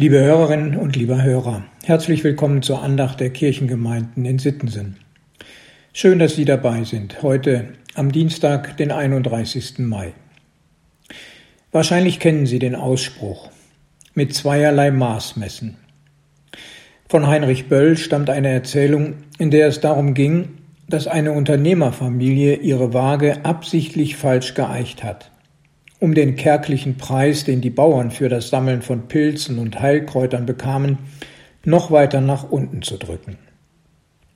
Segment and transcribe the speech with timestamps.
[0.00, 4.96] Liebe Hörerinnen und lieber Hörer, herzlich willkommen zur Andacht der Kirchengemeinden in Sittensen.
[5.92, 9.80] Schön, dass Sie dabei sind, heute am Dienstag, den 31.
[9.80, 10.12] Mai.
[11.72, 13.50] Wahrscheinlich kennen Sie den Ausspruch
[14.14, 15.76] mit zweierlei Maß messen.
[17.08, 20.58] Von Heinrich Böll stammt eine Erzählung, in der es darum ging,
[20.88, 25.32] dass eine Unternehmerfamilie ihre Waage absichtlich falsch geeicht hat
[26.00, 30.98] um den kärglichen Preis, den die Bauern für das Sammeln von Pilzen und Heilkräutern bekamen,
[31.64, 33.36] noch weiter nach unten zu drücken.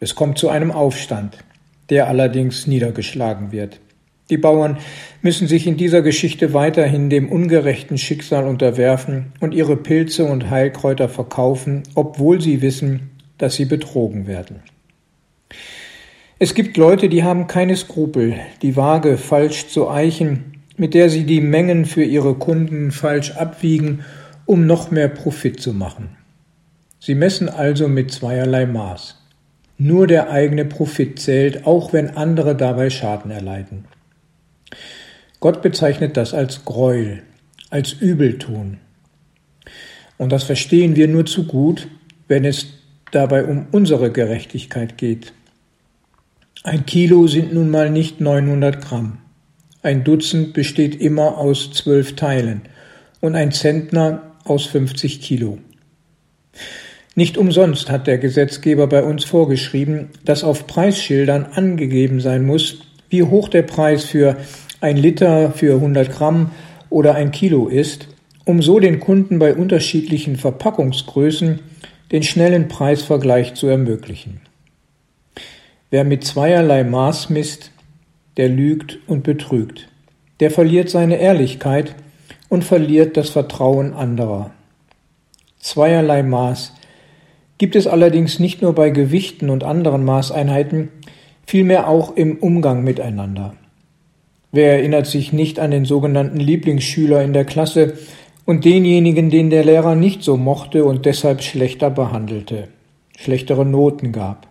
[0.00, 1.38] Es kommt zu einem Aufstand,
[1.90, 3.80] der allerdings niedergeschlagen wird.
[4.30, 4.76] Die Bauern
[5.22, 11.08] müssen sich in dieser Geschichte weiterhin dem ungerechten Schicksal unterwerfen und ihre Pilze und Heilkräuter
[11.08, 14.62] verkaufen, obwohl sie wissen, dass sie betrogen werden.
[16.38, 21.24] Es gibt Leute, die haben keine Skrupel, die Waage falsch zu eichen mit der sie
[21.24, 24.04] die Mengen für ihre Kunden falsch abwiegen,
[24.46, 26.16] um noch mehr Profit zu machen.
[27.00, 29.16] Sie messen also mit zweierlei Maß.
[29.76, 33.84] Nur der eigene Profit zählt, auch wenn andere dabei Schaden erleiden.
[35.40, 37.22] Gott bezeichnet das als Gräuel,
[37.70, 38.78] als Übeltun.
[40.16, 41.88] Und das verstehen wir nur zu gut,
[42.26, 42.66] wenn es
[43.12, 45.32] dabei um unsere Gerechtigkeit geht.
[46.64, 49.18] Ein Kilo sind nun mal nicht 900 Gramm.
[49.88, 52.60] Ein Dutzend besteht immer aus zwölf Teilen
[53.22, 55.56] und ein Zentner aus 50 Kilo.
[57.14, 63.22] Nicht umsonst hat der Gesetzgeber bei uns vorgeschrieben, dass auf Preisschildern angegeben sein muss, wie
[63.22, 64.36] hoch der Preis für
[64.82, 66.50] ein Liter für 100 Gramm
[66.90, 68.08] oder ein Kilo ist,
[68.44, 71.60] um so den Kunden bei unterschiedlichen Verpackungsgrößen
[72.12, 74.42] den schnellen Preisvergleich zu ermöglichen.
[75.88, 77.70] Wer mit zweierlei Maß misst,
[78.38, 79.88] der lügt und betrügt.
[80.40, 81.94] Der verliert seine Ehrlichkeit
[82.48, 84.52] und verliert das Vertrauen anderer.
[85.58, 86.72] Zweierlei Maß
[87.58, 90.88] gibt es allerdings nicht nur bei Gewichten und anderen Maßeinheiten,
[91.44, 93.54] vielmehr auch im Umgang miteinander.
[94.52, 97.98] Wer erinnert sich nicht an den sogenannten Lieblingsschüler in der Klasse
[98.46, 102.68] und denjenigen, den der Lehrer nicht so mochte und deshalb schlechter behandelte,
[103.18, 104.46] schlechtere Noten gab?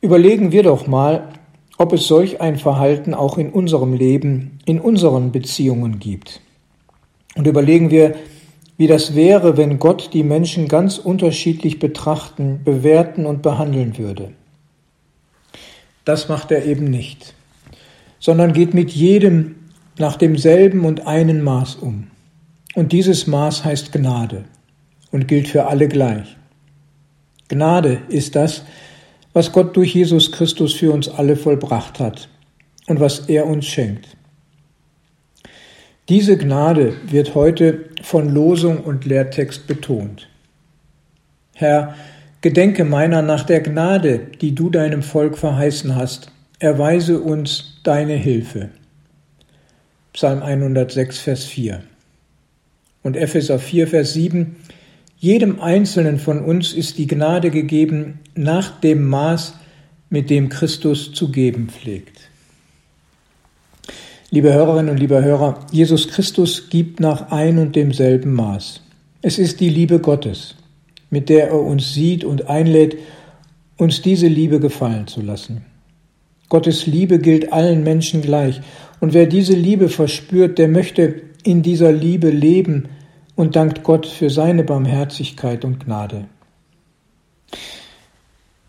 [0.00, 1.28] Überlegen wir doch mal,
[1.78, 6.40] ob es solch ein Verhalten auch in unserem Leben, in unseren Beziehungen gibt.
[7.36, 8.16] Und überlegen wir,
[8.76, 14.32] wie das wäre, wenn Gott die Menschen ganz unterschiedlich betrachten, bewerten und behandeln würde.
[16.04, 17.34] Das macht er eben nicht,
[18.18, 19.56] sondern geht mit jedem
[19.98, 22.08] nach demselben und einen Maß um.
[22.74, 24.44] Und dieses Maß heißt Gnade
[25.10, 26.36] und gilt für alle gleich.
[27.48, 28.62] Gnade ist das,
[29.32, 32.28] was Gott durch Jesus Christus für uns alle vollbracht hat
[32.86, 34.16] und was er uns schenkt.
[36.08, 40.28] Diese Gnade wird heute von Losung und Lehrtext betont.
[41.54, 41.94] Herr,
[42.40, 48.70] gedenke meiner nach der Gnade, die du deinem Volk verheißen hast, erweise uns deine Hilfe.
[50.12, 51.82] Psalm 106, Vers 4.
[53.02, 54.56] Und Epheser 4, Vers 7.
[55.20, 59.54] Jedem Einzelnen von uns ist die Gnade gegeben nach dem Maß,
[60.10, 62.20] mit dem Christus zu geben pflegt.
[64.30, 68.80] Liebe Hörerinnen und liebe Hörer, Jesus Christus gibt nach ein und demselben Maß.
[69.20, 70.54] Es ist die Liebe Gottes,
[71.10, 72.96] mit der er uns sieht und einlädt,
[73.76, 75.64] uns diese Liebe gefallen zu lassen.
[76.48, 78.60] Gottes Liebe gilt allen Menschen gleich,
[79.00, 82.88] und wer diese Liebe verspürt, der möchte in dieser Liebe leben,
[83.38, 86.24] und dankt Gott für seine Barmherzigkeit und Gnade.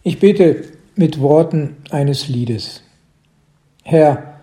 [0.03, 0.63] Ich bete
[0.95, 2.83] mit Worten eines Liedes.
[3.83, 4.41] Herr,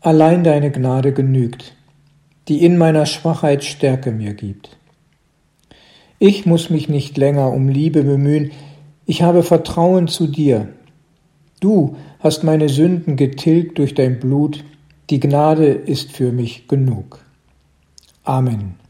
[0.00, 1.74] allein deine Gnade genügt,
[2.48, 4.78] die in meiner Schwachheit Stärke mir gibt.
[6.18, 8.52] Ich muss mich nicht länger um Liebe bemühen,
[9.04, 10.70] ich habe Vertrauen zu dir.
[11.60, 14.64] Du hast meine Sünden getilgt durch dein Blut,
[15.10, 17.22] die Gnade ist für mich genug.
[18.24, 18.85] Amen.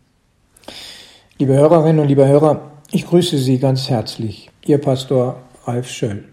[1.39, 2.63] Liebe Hörerinnen und liebe Hörer,
[2.93, 4.51] ich grüße Sie ganz herzlich.
[4.65, 6.25] Ihr Pastor Ralf Schöll.